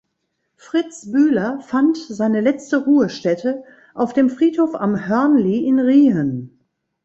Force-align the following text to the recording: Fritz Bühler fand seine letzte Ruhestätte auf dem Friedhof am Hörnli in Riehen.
Fritz 0.55 1.11
Bühler 1.11 1.59
fand 1.59 1.95
seine 1.95 2.41
letzte 2.41 2.77
Ruhestätte 2.85 3.63
auf 3.93 4.13
dem 4.13 4.31
Friedhof 4.31 4.73
am 4.73 5.07
Hörnli 5.07 5.57
in 5.67 5.77
Riehen. 5.79 6.59